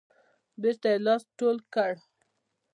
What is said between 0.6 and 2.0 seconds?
بیرته یې لاس ټول کړ.